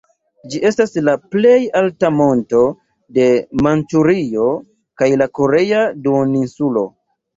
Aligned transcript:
Ĝi 0.51 0.59
estas 0.67 0.95
la 1.09 1.13
plej 1.33 1.57
alta 1.81 2.09
monto 2.21 2.61
de 3.17 3.27
Manĉurio 3.67 4.49
kaj 5.03 5.11
la 5.23 5.29
Korea 5.41 5.85
duoninsulo. 6.09 6.85